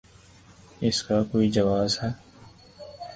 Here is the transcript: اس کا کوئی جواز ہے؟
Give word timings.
اس 0.81 1.01
کا 1.03 1.21
کوئی 1.23 1.49
جواز 1.51 1.97
ہے؟ 2.03 2.09